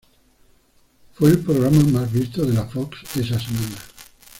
[1.13, 3.77] Fue el programa más visto de la Fox esa semana.